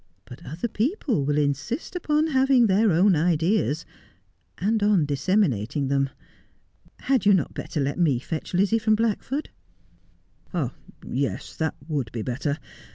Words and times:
But 0.25 0.43
other 0.43 0.67
people 0.67 1.25
will 1.25 1.37
insist 1.37 1.95
upon 1.95 2.25
having 2.25 2.65
their 2.65 2.91
own 2.91 3.15
ideas, 3.15 3.85
and 4.57 4.81
on 4.81 5.05
disseminating 5.05 5.89
them. 5.89 6.09
Had 7.01 7.27
you 7.27 7.35
not 7.35 7.53
better 7.53 7.79
let 7.79 7.99
me 7.99 8.17
fetch 8.17 8.55
Lizzie 8.55 8.79
from 8.79 8.95
Blackford?'' 8.95 9.51
Yes, 11.07 11.55
that 11.55 11.75
would 11.87 12.11
be 12.11 12.23
better. 12.23 12.57